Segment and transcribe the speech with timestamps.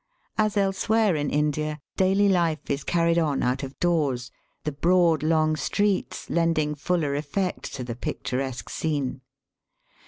[0.35, 4.31] As elsewhere in India, daily life is carried on out of doors,
[4.63, 9.21] the broad long streets lending fuller effect to the picturesque scene.